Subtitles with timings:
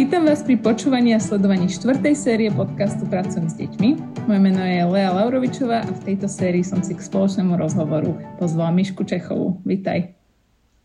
[0.00, 3.88] Vítam vás pri počúvaní a sledovaní štvrtej série podcastu Pracujem s deťmi.
[4.32, 8.72] Moje meno je Lea Laurovičová a v tejto sérii som si k spoločnému rozhovoru pozvala
[8.72, 9.60] Mišku Čechovú.
[9.60, 10.16] Vítaj.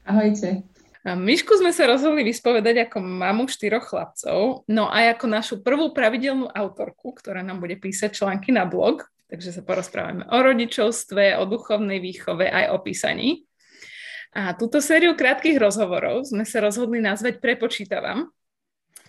[0.03, 0.67] Ahojte.
[1.07, 5.95] A Mišku sme sa rozhodli vyspovedať ako mamu štyroch chlapcov, no aj ako našu prvú
[5.95, 11.47] pravidelnú autorku, ktorá nám bude písať články na blog, takže sa porozprávame o rodičovstve, o
[11.47, 13.47] duchovnej výchove aj o písaní.
[14.35, 18.35] A túto sériu krátkých rozhovorov sme sa rozhodli nazvať Prepočítavam,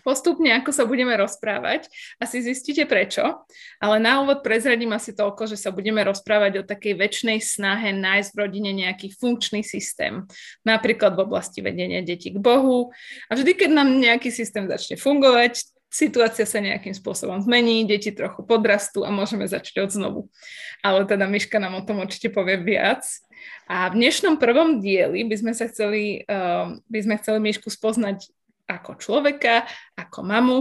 [0.06, 1.90] postupne, ako sa budeme rozprávať,
[2.22, 3.42] asi zistíte prečo,
[3.82, 8.30] ale na úvod prezradím asi toľko, že sa budeme rozprávať o takej väčšnej snahe nájsť
[8.30, 10.22] v rodine nejaký funkčný systém,
[10.62, 12.94] napríklad v oblasti vedenia detí k Bohu.
[13.26, 15.66] A vždy, keď nám nejaký systém začne fungovať,
[15.96, 20.20] situácia sa nejakým spôsobom zmení, deti trochu podrastú a môžeme začať od znovu.
[20.84, 23.02] Ale teda Miška nám o tom určite povie viac.
[23.66, 28.35] A v dnešnom prvom dieli by sme sa chceli, uh, by sme chceli Mišku spoznať
[28.66, 30.58] ako človeka, ako mamu,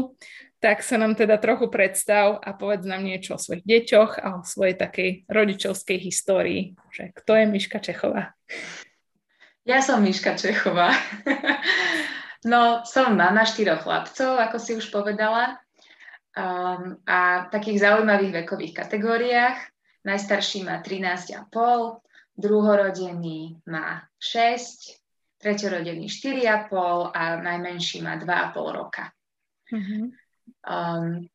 [0.66, 4.42] tak sa nám teda trochu predstav a povedz nám niečo o svojich deťoch a o
[4.42, 8.34] svojej takej rodičovskej histórii, že kto je Miška Čechová?
[9.66, 10.94] Ja som Miška Čechová.
[12.52, 15.62] no, som mama štyroch chlapcov, ako si už povedala,
[16.34, 19.58] um, a v takých zaujímavých vekových kategóriách.
[20.06, 21.50] Najstarší má 13,5,
[22.38, 25.05] druhorodený má 6,
[25.46, 29.14] treťorodený 4,5 a najmenší má 2,5 roka.
[29.70, 30.04] Mm-hmm.
[30.66, 31.30] Um,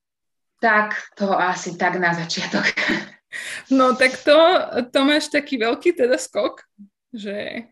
[0.58, 2.66] tak to asi tak na začiatok.
[3.70, 4.34] No tak to,
[4.90, 6.66] to máš taký veľký teda skok,
[7.14, 7.70] že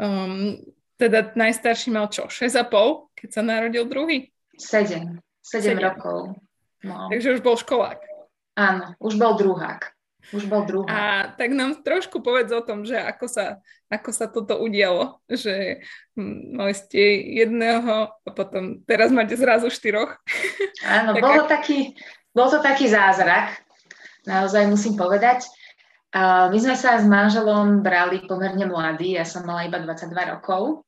[0.00, 0.56] um,
[0.96, 4.32] teda najstarší mal čo, 6,5, keď sa narodil druhý?
[4.56, 5.76] 7, 7, 7.
[5.76, 6.40] rokov.
[6.80, 7.12] No.
[7.12, 8.00] Takže už bol školák.
[8.56, 9.92] Áno, už bol druhák.
[10.32, 10.88] Už bol druhý.
[10.88, 13.60] A tak nám trošku povedz o tom, že ako sa,
[13.92, 15.84] ako sa toto udialo, že
[16.16, 20.16] hm, mali ste jedného a potom teraz máte zrazu štyroch.
[20.86, 21.50] Áno, tak bolo ak...
[21.60, 21.92] taký,
[22.32, 23.60] bol to taký zázrak,
[24.24, 25.44] naozaj musím povedať.
[26.14, 30.86] My sme sa s manželom brali pomerne mladí, ja som mala iba 22 rokov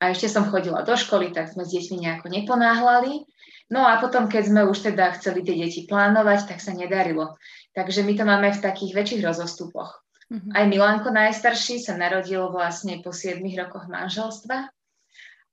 [0.00, 3.22] a ešte som chodila do školy, tak sme s deťmi nejako neponáhľali.
[3.70, 7.36] No a potom, keď sme už teda chceli tie deti plánovať, tak sa nedarilo.
[7.72, 10.02] Takže my to máme v takých väčších rozostupoch.
[10.32, 10.52] Mm-hmm.
[10.56, 14.72] Aj Milanko najstarší sa narodil vlastne po 7 rokoch manželstva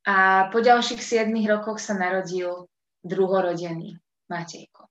[0.07, 0.17] a
[0.51, 2.71] po ďalších 7 rokoch sa narodil
[3.03, 3.99] druhorodený
[4.31, 4.87] Matejko.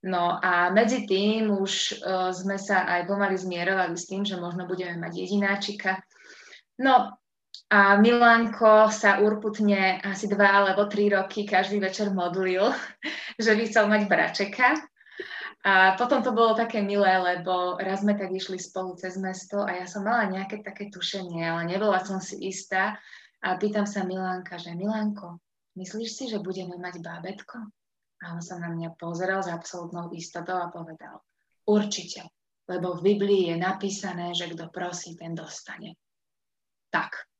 [0.00, 4.64] No a medzi tým už uh, sme sa aj pomaly zmierovali s tým, že možno
[4.64, 6.00] budeme mať jedináčika.
[6.80, 7.20] No
[7.68, 12.72] a Milanko sa urputne asi dva alebo tri roky každý večer modlil,
[13.44, 14.68] že by chcel mať bračeka.
[15.60, 19.76] A potom to bolo také milé, lebo raz sme tak išli spolu cez mesto a
[19.76, 22.96] ja som mala nejaké také tušenie, ale nebola som si istá.
[23.44, 25.40] A pýtam sa Milánka, že Milánko,
[25.76, 27.56] myslíš si, že budeme mať bábetko?
[28.20, 31.24] A on sa na mňa pozeral s absolútnou istotou a povedal,
[31.68, 32.24] určite,
[32.68, 35.96] lebo v Biblii je napísané, že kto prosí, ten dostane.
[36.90, 37.30] Tak.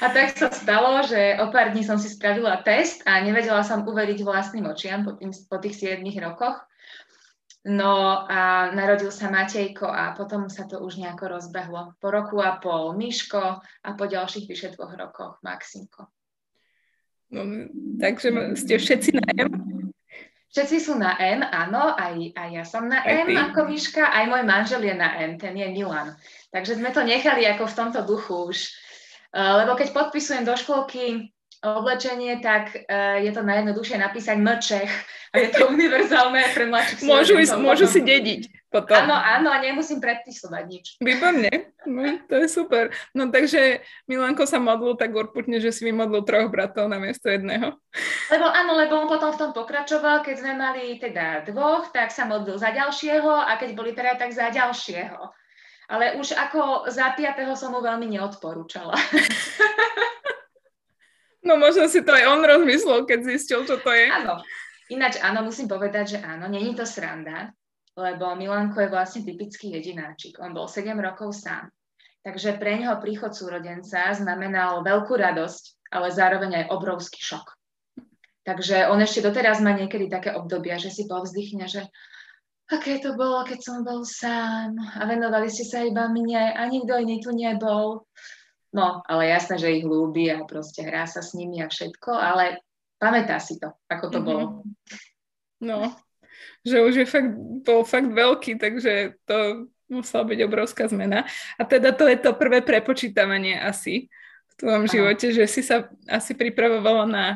[0.00, 3.84] A tak sa stalo, že o pár dní som si spravila test a nevedela som
[3.84, 6.56] uveriť vlastným očiam po, tým, po tých 7 rokoch.
[7.68, 11.92] No a narodil sa Matejko a potom sa to už nejako rozbehlo.
[12.00, 16.08] Po roku a pol Miško a po ďalších vyše dvoch rokoch Maximko.
[17.30, 17.44] No,
[18.00, 19.69] takže ste všetci na M?
[20.50, 23.34] Všetci sú na M, áno, aj, aj ja som na aj M ty.
[23.38, 26.18] ako Miška, aj môj manžel je na M, ten je Milan.
[26.50, 28.58] Takže sme to nechali ako v tomto duchu už
[29.30, 31.30] Eh, lebo keď podpisujem do školky
[31.60, 34.88] oblečenie, tak uh, je to najjednoduchšie napísať mčech
[35.30, 38.96] a je to univerzálne pre mladších môžu, ísť, môžu si dediť potom.
[38.96, 40.86] Áno, áno, a nemusím predpisovať nič.
[41.02, 42.94] Výborne, no, to je super.
[43.12, 47.76] No takže Milanko sa modlil tak urputne, že si vymodlil troch bratov na miesto jedného.
[48.30, 52.24] Lebo áno, lebo on potom v tom pokračoval, keď sme mali teda dvoch, tak sa
[52.24, 55.36] modlil za ďalšieho a keď boli teda tak za ďalšieho
[55.90, 58.94] ale už ako za piatého som mu veľmi neodporúčala.
[61.40, 64.12] No možno si to aj on rozmyslel, keď zistil, čo to je.
[64.12, 64.44] Áno.
[64.90, 67.54] Ináč áno, musím povedať, že áno, není to sranda,
[67.94, 70.42] lebo Milanko je vlastne typický jedináčik.
[70.42, 71.70] On bol 7 rokov sám.
[72.20, 77.46] Takže pre neho príchod súrodenca znamenal veľkú radosť, ale zároveň aj obrovský šok.
[78.44, 81.86] Takže on ešte doteraz má niekedy také obdobia, že si povzdychne, že
[82.70, 86.98] aké to bolo, keď som bol sám a venovali ste sa iba mne a nikto
[86.98, 88.04] iný tu nebol.
[88.70, 92.62] No, ale jasné, že ich ľúbi a proste hrá sa s nimi a všetko, ale
[93.02, 94.28] pamätá si to, ako to mm-hmm.
[94.30, 94.44] bolo.
[95.58, 95.90] No,
[96.62, 97.34] že už je fakt,
[97.66, 101.26] bol fakt veľký, takže to musela byť obrovská zmena.
[101.58, 104.06] A teda to je to prvé prepočítavanie asi
[104.54, 107.26] v tvojom živote, že si sa asi pripravovala na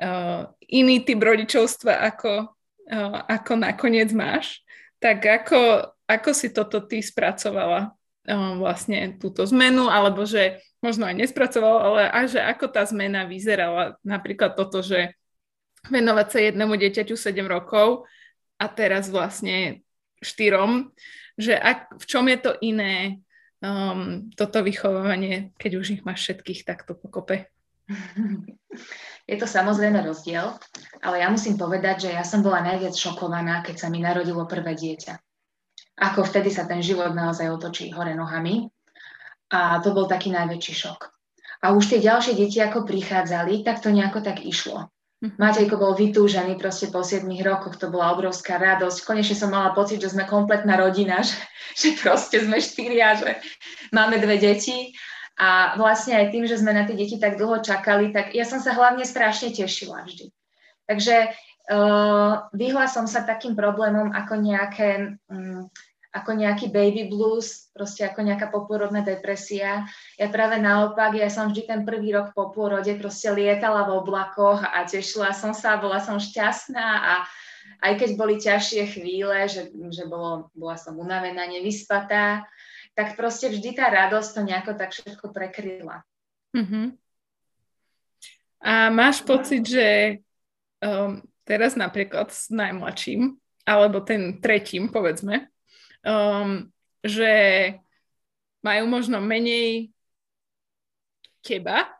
[0.00, 2.48] uh, iný typ rodičovstva, ako,
[2.88, 4.64] uh, ako nakoniec máš.
[4.96, 7.92] Tak ako, ako si toto ty spracovala
[8.30, 13.98] vlastne túto zmenu, alebo že možno aj nespracovala, ale aj že ako tá zmena vyzerala.
[14.06, 15.18] Napríklad toto, že
[15.90, 18.06] venovať sa jednému dieťaťu 7 rokov
[18.62, 19.82] a teraz vlastne
[20.22, 20.94] štyrom,
[21.34, 23.18] že ak, v čom je to iné
[23.58, 27.50] um, toto vychovávanie, keď už ich máš všetkých takto pokope?
[29.30, 30.58] Je to samozrejme rozdiel,
[30.98, 34.74] ale ja musím povedať, že ja som bola najviac šokovaná, keď sa mi narodilo prvé
[34.74, 35.14] dieťa.
[36.00, 38.70] Ako vtedy sa ten život naozaj otočí hore nohami.
[39.52, 41.00] A to bol taký najväčší šok.
[41.62, 44.88] A už tie ďalšie deti, ako prichádzali, tak to nejako tak išlo.
[45.22, 45.38] Mhm.
[45.38, 49.06] Matejko bol vytúžený proste po 7 rokoch, to bola obrovská radosť.
[49.06, 51.38] Konečne som mala pocit, že sme kompletná rodina, že,
[51.78, 53.38] že proste sme štyria, že
[53.94, 54.90] máme dve deti.
[55.40, 58.60] A vlastne aj tým, že sme na tie deti tak dlho čakali, tak ja som
[58.60, 60.28] sa hlavne strašne tešila vždy.
[60.84, 61.32] Takže
[62.52, 65.70] vyhla som sa takým problémom ako nejaké um,
[66.12, 69.88] ako nejaký baby blues, proste ako nejaká poporodná depresia.
[70.20, 74.60] Ja práve naopak, ja som vždy ten prvý rok po pôrode proste lietala v oblakoch
[74.60, 77.12] a tešila som sa, bola som šťastná a
[77.80, 82.44] aj keď boli ťažšie chvíle, že, že bolo, bola som unavená, nevyspatá,
[82.92, 86.04] tak proste vždy tá radosť to nejako tak všetko prekryla.
[86.52, 86.92] Uh-huh.
[88.60, 90.20] A máš pocit, že
[90.84, 93.36] um, teraz napríklad s najmladším,
[93.66, 95.50] alebo ten tretím, povedzme,
[96.02, 96.66] um,
[97.02, 97.32] že
[98.62, 99.90] majú možno menej
[101.42, 101.90] teba,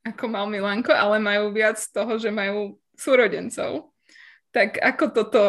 [0.00, 3.92] ako mal Milanko, ale majú viac toho, že majú súrodencov.
[4.54, 5.44] Tak ako toto,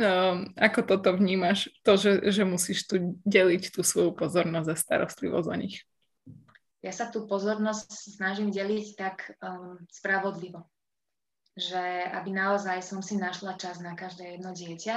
[0.00, 5.48] um, ako toto vnímaš, to, že, že musíš tu deliť tú svoju pozornosť a starostlivosť
[5.52, 5.84] o nich?
[6.80, 10.64] Ja sa tú pozornosť snažím deliť tak um, spravodlivo,
[11.60, 14.96] že aby naozaj som si našla čas na každé jedno dieťa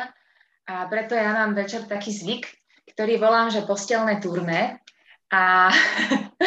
[0.64, 2.48] a preto ja mám večer taký zvyk,
[2.96, 4.80] ktorý volám, že postelné turné.
[5.28, 5.68] A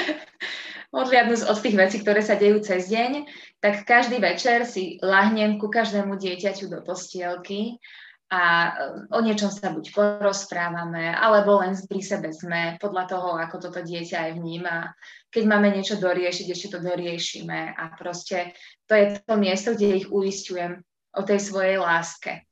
[0.96, 3.28] odliadnúť od tých vecí, ktoré sa dejú cez deň,
[3.60, 7.76] tak každý večer si lahnem ku každému dieťaťu do postielky
[8.26, 8.70] a e,
[9.14, 14.30] o niečom sa buď porozprávame, alebo len pri sebe sme, podľa toho, ako toto dieťa
[14.30, 14.90] aj vníma.
[15.30, 18.56] Keď máme niečo doriešiť, ešte to doriešime a proste
[18.90, 20.82] to je to miesto, kde ich uistujem
[21.14, 22.46] o tej svojej láske.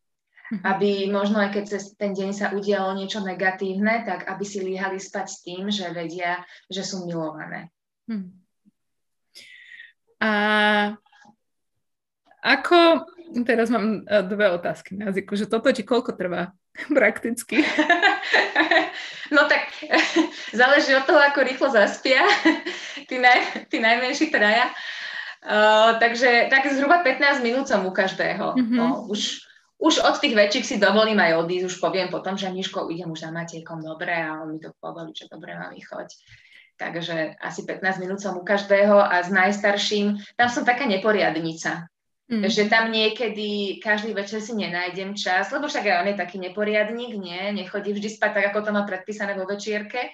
[0.53, 0.61] Mhm.
[0.61, 5.01] aby možno aj keď cez ten deň sa udialo niečo negatívne, tak aby si líhali
[5.01, 7.73] spať s tým, že vedia, že sú milované.
[8.05, 8.45] Hmm.
[10.21, 10.31] A
[12.45, 13.09] ako,
[13.47, 16.53] teraz mám e, dve otázky na jazyku, že toto ti koľko trvá
[16.99, 17.65] prakticky?
[19.33, 19.73] No tak
[20.61, 22.23] záleží od toho, ako rýchlo zaspia
[23.09, 24.69] tí, naj, tí najmenší traja.
[25.45, 28.57] Uh, takže tak zhruba 15 minút som u každého.
[28.57, 28.79] Mm-hmm.
[28.81, 29.45] No, už
[29.85, 33.29] už od tých väčších si dovolím aj odísť, už poviem potom, že Miško, idem už
[33.29, 36.09] za Matejkom, dobre, a on mi to povolí, že dobre, mám choď.
[36.81, 41.87] Takže asi 15 minút som u každého a s najstarším, tam som taká neporiadnica.
[42.35, 42.51] Mm.
[42.51, 47.15] Že tam niekedy každý večer si nenájdem čas, lebo však aj on je taký neporiadník,
[47.15, 50.11] nie, nechodí vždy spať tak, ako to má predpísané vo večierke.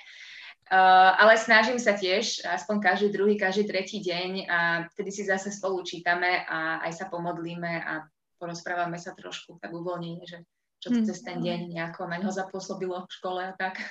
[0.70, 4.58] Uh, ale snažím sa tiež, aspoň každý druhý, každý tretí deň a
[4.94, 8.06] vtedy si zase spolu čítame a aj sa pomodlíme a
[8.38, 10.46] porozprávame sa trošku tak uvoľnenie, že
[10.78, 11.06] čo to mm.
[11.10, 13.82] cez ten deň nejako na ňo zapôsobilo v škole a tak.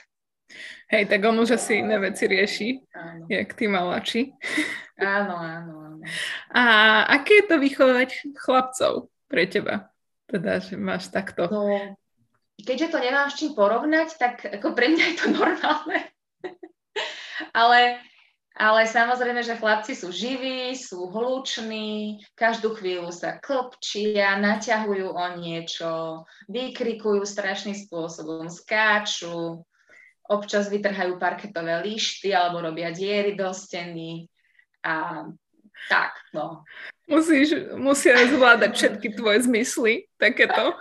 [0.90, 3.26] Hej, tak on už asi iné veci rieši, áno.
[3.30, 4.34] jak tí malači.
[4.98, 6.04] Áno, áno, áno.
[6.52, 6.62] A
[7.08, 9.94] aké je to vychovať chlapcov pre teba?
[10.26, 11.46] Teda, že máš takto...
[11.48, 11.96] No,
[12.58, 16.00] keďže to nemám s čím porovnať, tak ako pre mňa je to normálne.
[17.56, 18.02] Ale
[18.60, 26.28] ale samozrejme, že chlapci sú živí, sú hluční, každú chvíľu sa klopčia, naťahujú o niečo,
[26.52, 29.64] vykrikujú strašným spôsobom, skáču,
[30.30, 34.30] občas vytrhajú parketové lišty alebo robia diery do steny
[34.86, 35.26] a
[35.88, 36.68] tak, no.
[37.08, 40.76] Musíš, musia zvládať všetky tvoje zmysly, takéto.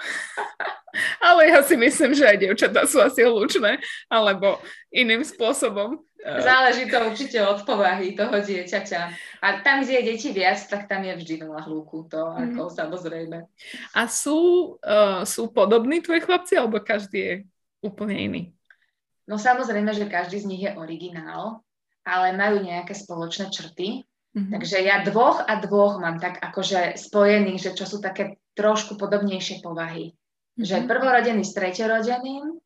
[1.22, 3.78] Ale ja si myslím, že aj dievčatá sú asi hlučné,
[4.10, 4.58] alebo
[4.90, 6.02] iným spôsobom.
[6.18, 9.00] Záleží to určite od povahy toho dieťaťa.
[9.38, 12.58] A tam, kde je deti viac, tak tam je vždy veľa hľúku, to mm.
[12.58, 13.38] ako samozrejme.
[13.94, 17.34] A sú, uh, sú podobní tvoji chlapci, alebo každý je
[17.80, 18.42] úplne iný?
[19.28, 21.60] No samozrejme, že každý z nich je originál,
[22.00, 24.08] ale majú nejaké spoločné črty.
[24.32, 24.52] Mm-hmm.
[24.56, 29.60] Takže ja dvoch a dvoch mám tak akože spojených, že čo sú také trošku podobnejšie
[29.60, 30.16] povahy.
[30.16, 30.64] Mm-hmm.
[30.64, 32.56] Že prvorodený s treťorodeným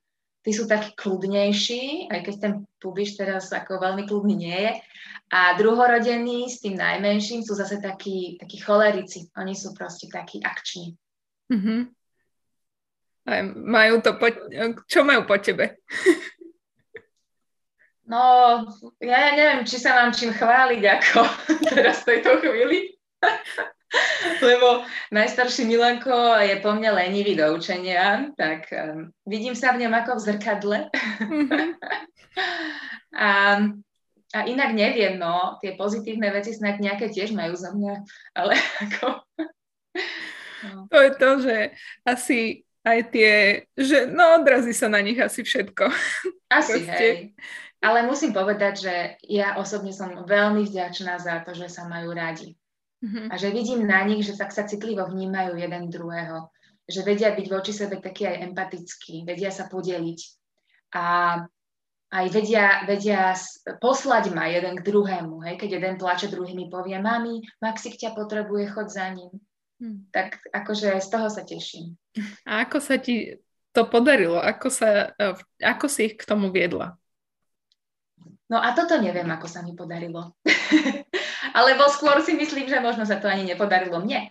[0.43, 2.53] tí sú takí kľudnejší, aj keď ten
[2.83, 4.73] pubiš teraz ako veľmi kľudný nie je.
[5.33, 9.31] A druhorodení s tým najmenším sú zase takí, takí cholerici.
[9.39, 10.95] Oni sú proste takí akční.
[11.51, 11.81] Mm-hmm.
[13.23, 14.27] Aj majú to po...
[14.91, 15.79] Čo majú po tebe?
[18.13, 18.25] No,
[19.01, 21.21] ja neviem, či sa mám čím chváliť ako
[21.73, 22.93] teraz v tejto chvíli.
[24.45, 29.93] Lebo najstarší Milanko je po mne lenivý do učenia, tak um, vidím sa v ňom
[29.97, 30.79] ako v zrkadle.
[30.93, 31.69] Mm-hmm.
[33.29, 33.33] a,
[34.33, 37.95] a inak neviem, no, tie pozitívne veci snak nejaké tiež majú za mňa,
[38.37, 38.57] ale
[38.89, 39.07] ako...
[40.69, 40.89] no.
[40.89, 41.57] To je to, že
[42.05, 42.39] asi
[42.83, 43.33] aj tie,
[43.77, 45.85] že no odrazí sa na nich asi všetko.
[46.49, 47.37] Asi, hej.
[47.83, 48.95] Ale musím povedať, že
[49.27, 52.55] ja osobne som veľmi vďačná za to, že sa majú radi.
[53.03, 53.27] Mm-hmm.
[53.27, 56.47] A že vidím na nich, že tak sa citlivo vnímajú jeden druhého.
[56.87, 60.21] Že vedia byť voči sebe taký aj empatický, vedia sa podeliť.
[60.95, 61.05] A
[62.13, 63.35] aj vedia, vedia
[63.81, 65.43] poslať ma jeden k druhému.
[65.43, 65.59] Hej?
[65.59, 69.33] Keď jeden plače, druhý mi povie, mami, Maxik ťa potrebuje, chod za ním.
[69.83, 70.07] Hmm.
[70.15, 71.99] Tak akože z toho sa teším.
[72.47, 73.43] A ako sa ti
[73.75, 74.39] to podarilo?
[74.39, 75.35] Ako, sa, e,
[75.65, 77.01] ako si ich k tomu viedla?
[78.53, 80.37] No a toto neviem, ako sa mi podarilo.
[81.57, 84.29] Alebo skôr si myslím, že možno sa to ani nepodarilo mne.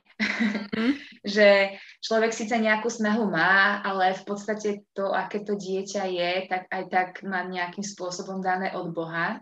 [0.78, 0.94] Mm.
[1.26, 6.70] že človek síce nejakú snahu má, ale v podstate to, aké to dieťa je, tak
[6.70, 9.42] aj tak má nejakým spôsobom dané od Boha.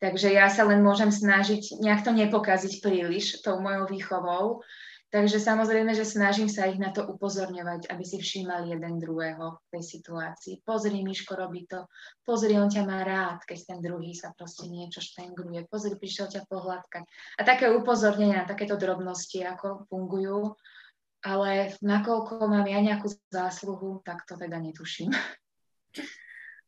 [0.00, 4.44] Takže ja sa len môžem snažiť nejak to nepokaziť príliš tou mojou výchovou
[5.12, 9.66] Takže samozrejme, že snažím sa ich na to upozorňovať, aby si všímali jeden druhého v
[9.68, 10.64] tej situácii.
[10.64, 11.84] Pozri, Miško robí to.
[12.24, 15.68] Pozri, on ťa má rád, keď ten druhý sa proste niečo štengruje.
[15.68, 17.04] Pozri, prišiel ťa pohľadkať.
[17.36, 20.56] A také upozornenia, takéto drobnosti, ako fungujú.
[21.20, 25.12] Ale nakoľko mám ja nejakú zásluhu, tak to teda netuším.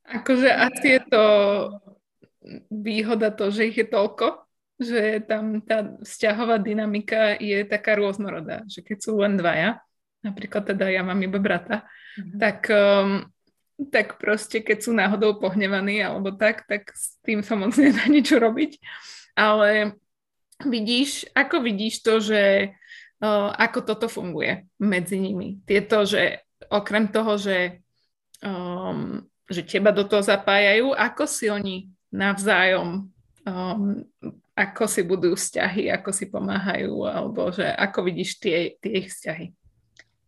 [0.05, 1.25] Akože asi je to
[2.69, 4.44] výhoda to, že ich je toľko,
[4.79, 9.79] že tam tá vzťahová dynamika je taká rôznorodá, že keď sú len dvaja,
[10.27, 11.87] napríklad teda ja mám iba brata,
[12.19, 12.39] mm-hmm.
[12.43, 13.23] tak, um,
[13.95, 18.43] tak proste keď sú náhodou pohnevaní alebo tak, tak s tým sa moc nedá niečo
[18.43, 18.83] robiť.
[19.39, 19.99] Ale
[20.67, 22.43] vidíš, ako vidíš to, že
[23.23, 25.63] uh, ako toto funguje medzi nimi?
[25.63, 27.85] Tieto, že okrem toho, že,
[28.43, 33.11] um, že teba do toho zapájajú, ako si oni navzájom
[33.47, 34.03] um,
[34.55, 39.47] ako si budú vzťahy, ako si pomáhajú, alebo že ako vidíš tie, tie ich vzťahy?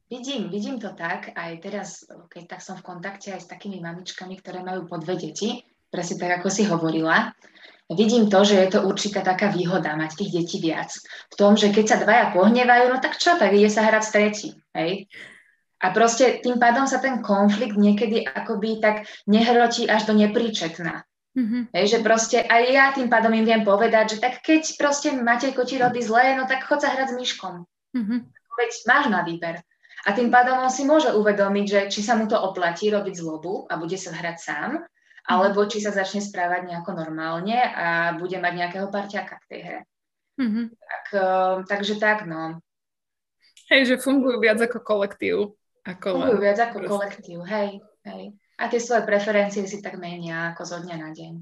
[0.07, 4.39] Vidím, vidím to tak, aj teraz, keď tak som v kontakte aj s takými mamičkami,
[4.39, 7.35] ktoré majú po dve deti, presne tak, ako si hovorila,
[7.91, 10.95] vidím to, že je to určitá taká výhoda mať tých detí viac.
[11.31, 14.15] V tom, že keď sa dvaja pohnevajú, no tak čo, tak ide sa hrať s
[14.15, 15.11] tretí, hej?
[15.83, 21.05] A proste tým pádom sa ten konflikt niekedy akoby tak nehrotí až do nepríčetná.
[21.37, 21.63] Mm-hmm.
[21.77, 25.69] Hej, že proste aj ja tým pádom im viem povedať, že tak keď proste Matejko
[25.69, 27.55] ti robí zlé, no tak chod sa hrať s myškom.
[27.93, 28.19] Mm-hmm.
[28.57, 29.61] Veď máš na výber.
[30.09, 33.69] A tým pádom on si môže uvedomiť, že či sa mu to oplatí robiť zlobu
[33.69, 35.29] a bude sa hrať sám, mm-hmm.
[35.29, 39.81] alebo či sa začne správať nejako normálne a bude mať nejakého parťaka k tej hre.
[40.41, 40.65] Mm-hmm.
[40.73, 42.65] Tak, uh, takže tak, no.
[43.69, 45.37] Hej, že fungujú viac ako kolektív.
[45.85, 46.93] Ako fungujú viac ako proste.
[46.97, 51.35] kolektív, hej, hej a tie svoje preferencie si tak menia ako zo dňa na deň.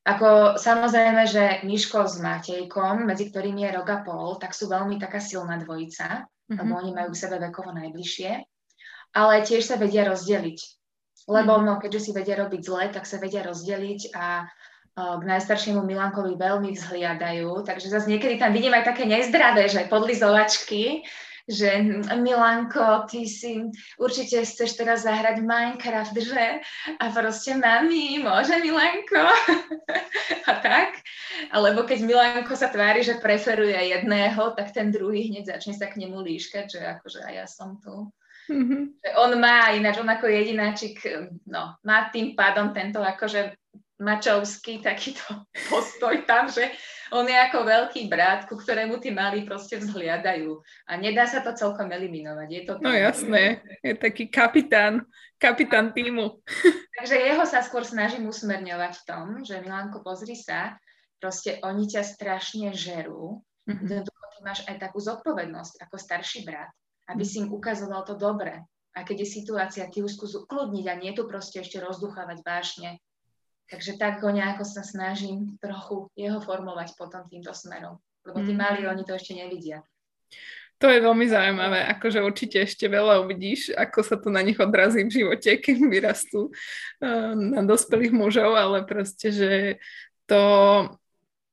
[0.00, 4.96] Ako samozrejme, že Miško s Matejkom, medzi ktorými je rok a pol, tak sú veľmi
[4.96, 6.56] taká silná dvojica, mm-hmm.
[6.56, 8.30] lebo oni majú k sebe vekovo najbližšie,
[9.12, 10.58] ale tiež sa vedia rozdeliť.
[11.28, 11.68] Lebo mm-hmm.
[11.68, 14.48] no, keďže si vedia robiť zle, tak sa vedia rozdeliť a
[15.00, 21.06] k najstaršiemu Milankovi veľmi vzhliadajú, takže zase niekedy tam vidím aj také nezdravé, že podlizovačky,
[21.50, 21.82] že
[22.14, 23.58] Milanko, ty si
[23.98, 26.62] určite chceš teraz zahrať Minecraft, že?
[27.02, 29.18] A proste, mami, môže Milanko?
[30.50, 31.02] a tak.
[31.50, 35.98] Alebo keď Milanko sa tvári, že preferuje jedného, tak ten druhý hneď začne sa k
[36.06, 38.06] nemu líškať, že akože aj ja som tu.
[38.50, 38.82] Mm-hmm.
[39.18, 41.02] On má, ináč on ako jedináčik,
[41.46, 43.54] no, má tým pádom tento akože
[44.00, 45.22] mačovský takýto
[45.70, 46.72] postoj tam, že
[47.10, 50.62] on je ako veľký brat, ku ktorému tí malí proste vzhliadajú.
[50.86, 52.48] A nedá sa to celkom eliminovať.
[52.48, 55.04] Je to no jasné, je taký kapitán,
[55.36, 56.38] kapitán týmu.
[56.98, 60.78] Takže jeho sa skôr snažím usmerňovať v tom, že Milanko, pozri sa,
[61.18, 63.42] proste oni ťa strašne žerú.
[63.66, 64.06] Mm-hmm.
[64.06, 66.72] Ty máš aj takú zodpovednosť ako starší brat,
[67.12, 68.56] aby si im ukazoval to dobre.
[68.96, 72.98] A keď je situácia, ty už skús ukludniť a nie tu proste ešte rozduchávať vášne,
[73.70, 78.02] Takže tak ho nejako sa snažím trochu jeho formovať potom týmto smerom.
[78.26, 78.58] Lebo tí mm.
[78.58, 79.86] mali, oni to ešte nevidia.
[80.80, 85.04] To je veľmi zaujímavé, akože určite ešte veľa uvidíš, ako sa to na nich odrazí
[85.04, 89.76] v živote, keď vyrastú uh, na dospelých mužov, ale proste, že
[90.24, 90.40] to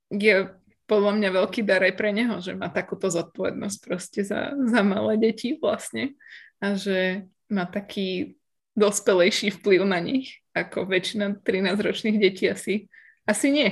[0.08, 0.48] je
[0.88, 5.20] podľa mňa veľký dar aj pre neho, že má takúto zodpovednosť proste za, za malé
[5.20, 6.16] deti vlastne
[6.64, 8.40] a že má taký
[8.72, 12.88] dospelejší vplyv na nich, ako väčšina 13-ročných detí asi,
[13.28, 13.70] asi nie.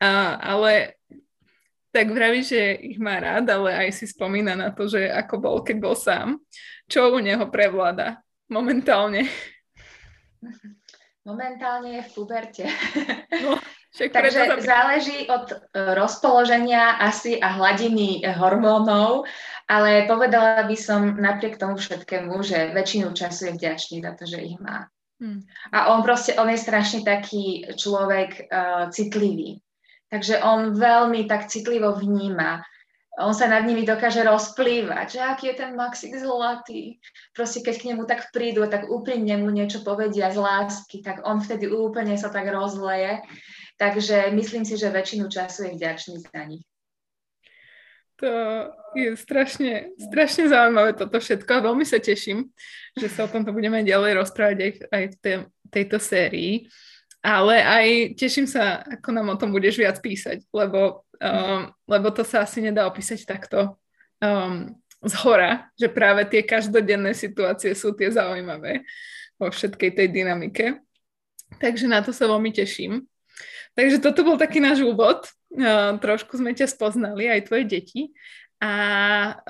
[0.00, 0.98] A, ale
[1.90, 5.56] tak vraví, že ich má rád, ale aj si spomína na to, že ako bol,
[5.66, 6.38] keď bol sám.
[6.86, 9.26] Čo u neho prevláda momentálne?
[11.26, 12.64] Momentálne je v puberte.
[13.44, 13.58] No,
[13.90, 15.56] Takže záleží od e,
[15.98, 19.26] rozpoloženia asi a hladiny hormónov,
[19.66, 24.38] ale povedala by som napriek tomu všetkému, že väčšinu času je vďačný za to, že
[24.46, 24.86] ich má.
[25.20, 25.44] Hmm.
[25.76, 29.60] A on proste, on je strašne taký človek uh, citlivý.
[30.08, 32.64] Takže on veľmi tak citlivo vníma.
[33.20, 36.96] On sa nad nimi dokáže rozplývať, že aký je ten Maxik zlatý.
[37.36, 41.44] Proste keď k nemu tak prídu, tak úprimne mu niečo povedia z lásky, tak on
[41.44, 43.20] vtedy úplne sa tak rozleje.
[43.76, 46.69] Takže myslím si, že väčšinu času je vďačný za nich.
[48.20, 48.32] To
[48.92, 52.52] je strašne, strašne zaujímavé toto všetko a veľmi sa teším,
[52.92, 55.36] že sa o tomto budeme ďalej rozprávať aj, aj v tej,
[55.72, 56.68] tejto sérii.
[57.20, 57.86] Ale aj
[58.16, 62.64] teším sa, ako nám o tom budeš viac písať, lebo, um, lebo to sa asi
[62.64, 63.76] nedá opísať takto
[64.24, 68.84] um, z hora, že práve tie každodenné situácie sú tie zaujímavé
[69.40, 70.80] vo všetkej tej dynamike.
[71.56, 73.04] Takže na to sa veľmi teším.
[73.78, 75.28] Takže toto bol taký náš úvod.
[75.50, 78.02] Uh, trošku sme ťa spoznali, aj tvoje deti.
[78.60, 79.40] A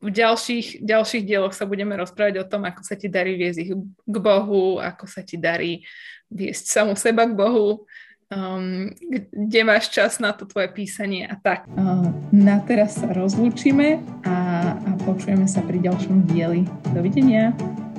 [0.00, 3.72] v ďalších, ďalších dieloch sa budeme rozprávať o tom, ako sa ti darí viesť ich
[3.84, 5.84] k Bohu, ako sa ti darí
[6.32, 7.84] viesť samú seba k Bohu,
[8.32, 8.88] um,
[9.28, 11.68] kde máš čas na to tvoje písanie a tak.
[11.76, 14.36] Uh, na teraz sa rozlúčime a,
[14.72, 16.64] a počujeme sa pri ďalšom dieli.
[16.96, 17.52] Dovidenia.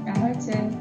[0.09, 0.80] Ahojte.